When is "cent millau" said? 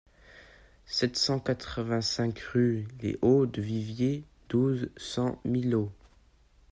4.97-5.91